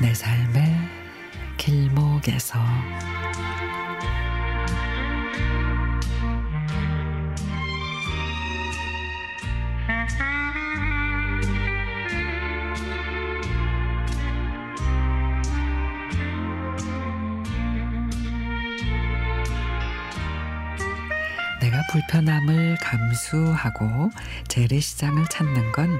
[0.00, 0.76] 내 삶의
[1.56, 2.56] 길목에서.
[21.60, 24.10] 내가 불편함을 감수하고
[24.46, 25.98] 재래시장을 찾는 건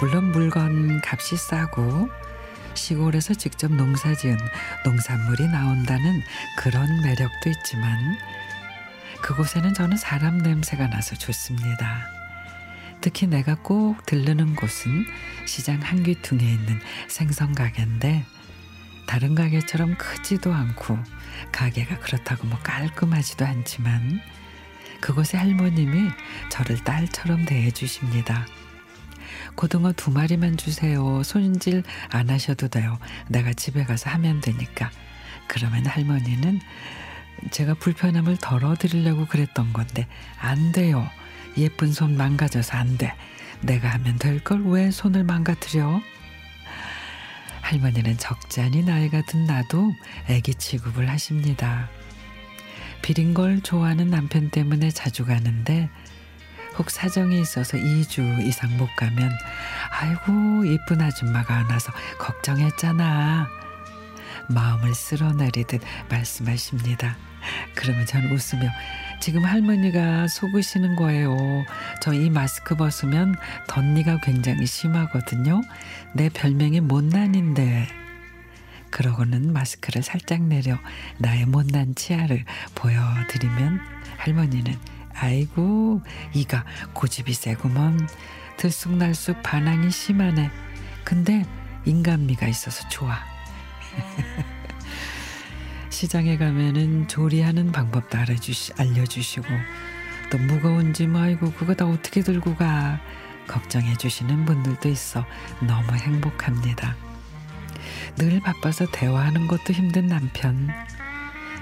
[0.00, 2.10] 물론 물건 값이 싸고
[2.76, 4.36] 시골에서 직접 농사지은
[4.84, 6.22] 농산물이 나온다는
[6.58, 8.18] 그런 매력도 있지만
[9.22, 12.06] 그곳에는 저는 사람 냄새가 나서 좋습니다.
[13.00, 15.06] 특히 내가 꼭 들르는 곳은
[15.46, 18.24] 시장 한귀퉁에 있는 생선 가게인데
[19.06, 20.98] 다른 가게처럼 크지도 않고
[21.52, 24.20] 가게가 그렇다고 뭐 깔끔하지도 않지만
[25.00, 26.10] 그곳의 할머님이
[26.50, 28.46] 저를 딸처럼 대해 주십니다.
[29.54, 31.22] 고등어 두 마리만 주세요.
[31.22, 32.98] 손질 안 하셔도 돼요.
[33.28, 34.90] 내가 집에 가서 하면 되니까.
[35.46, 36.60] 그러면 할머니는
[37.50, 40.06] 제가 불편함을 덜어드리려고 그랬던 건데
[40.38, 41.06] 안 돼요.
[41.56, 43.14] 예쁜 손 망가져서 안 돼.
[43.62, 46.00] 내가 하면 될 걸 왜 손을 망가뜨려?
[47.62, 49.92] 할머니는 적잖이 나이가 든 나도
[50.28, 51.88] 애기 취급을 하십니다.
[53.02, 55.88] 비린 걸 좋아하는 남편 때문에 자주 가는데
[56.78, 59.30] 혹 사정이 있어서 2주 이상 못 가면
[59.90, 63.48] 아이고 이쁜 아줌마가 안 와서 걱정했잖아.
[64.48, 67.16] 마음을 쓸어내리듯 말씀하십니다.
[67.74, 68.70] 그러면 전 웃으며
[69.20, 71.36] 지금 할머니가 속으시는 거예요.
[72.02, 73.34] 저 이 마스크 벗으면
[73.68, 75.62] 덧니가 굉장히 심하거든요.
[76.14, 77.88] 내 별명이 못난인데.
[78.90, 80.78] 그러고는 마스크를 살짝 내려
[81.18, 83.80] 나의 못난 치아를 보여드리면
[84.18, 84.74] 할머니는
[85.18, 88.08] 아이고 이가 고집이 세구먼
[88.56, 90.50] 들쑥날쑥 반항이 심하네.
[91.04, 91.44] 근데
[91.84, 93.18] 인간미가 있어서 좋아.
[95.90, 99.46] 시장에 가면은 조리하는 방법도 알아주시, 알려주시고
[100.30, 103.00] 또 무거운 짐 아이고 그거 다 어떻게 들고 가
[103.46, 105.24] 걱정해 주시는 분들도 있어
[105.60, 106.96] 너무 행복합니다.
[108.16, 110.68] 늘 바빠서 대화하는 것도 힘든 남편.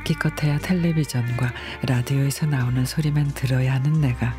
[0.04, 4.34] 기껏해야 텔레비전과 라디오에서 나오는 소리만 들어야 하는 내가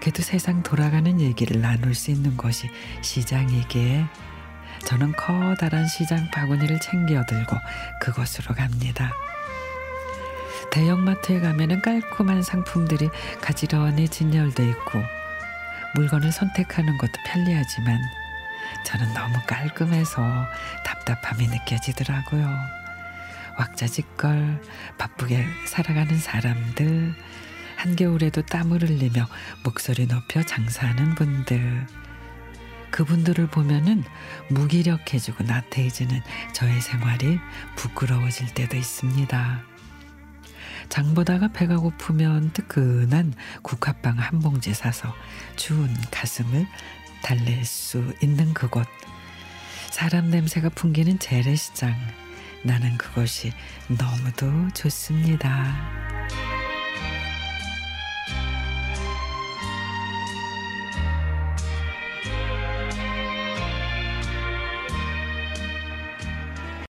[0.00, 2.70] 그래도 세상 돌아가는 얘기를 나눌 수 있는 곳이
[3.02, 4.06] 시장이기에
[4.86, 7.56] 저는 커다란 시장 바구니를 챙겨 들고
[8.00, 9.12] 그곳으로 갑니다.
[10.70, 15.02] 대형마트에 가면은 깔끔한 상품들이 가지런히 진열돼 있고
[15.94, 18.00] 물건을 선택하는 것도 편리하지만
[18.84, 20.22] 저는 너무 깔끔해서
[20.84, 22.79] 답답함이 느껴지더라고요.
[23.60, 24.62] 왁자지껄
[24.96, 27.14] 바쁘게 살아가는 사람들
[27.76, 29.26] 한겨울에도 땀을 흘리며
[29.64, 31.86] 목소리 높여 장사하는 분들
[32.90, 34.02] 그분들을 보면은
[34.48, 36.20] 무기력해지고 나태해지는
[36.54, 37.38] 저의 생활이
[37.76, 39.62] 부끄러워질 때도 있습니다.
[40.88, 45.14] 장 보다가 배가 고프면 뜨끈한 국화빵 한 봉지 사서
[45.56, 46.66] 추운 가슴을
[47.22, 48.88] 달랠 수 있는 그곳.
[49.90, 51.94] 사람 냄새가 풍기는 재래시장.
[52.62, 53.52] 나는 그것이
[53.88, 55.74] 너무도 좋습니다.